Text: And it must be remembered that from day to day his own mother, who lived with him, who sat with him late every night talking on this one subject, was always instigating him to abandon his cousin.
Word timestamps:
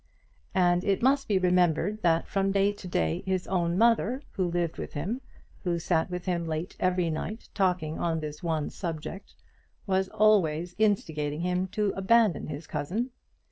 And 0.55 0.83
it 0.83 1.03
must 1.03 1.27
be 1.27 1.37
remembered 1.37 2.01
that 2.01 2.27
from 2.27 2.51
day 2.51 2.73
to 2.73 2.87
day 2.87 3.21
his 3.27 3.45
own 3.45 3.77
mother, 3.77 4.23
who 4.31 4.45
lived 4.49 4.79
with 4.79 4.93
him, 4.93 5.21
who 5.63 5.77
sat 5.77 6.09
with 6.09 6.25
him 6.25 6.47
late 6.47 6.75
every 6.79 7.11
night 7.11 7.49
talking 7.53 7.99
on 7.99 8.19
this 8.19 8.41
one 8.41 8.71
subject, 8.71 9.35
was 9.85 10.09
always 10.09 10.73
instigating 10.79 11.41
him 11.41 11.67
to 11.67 11.93
abandon 11.95 12.47
his 12.47 12.65
cousin. 12.65 13.11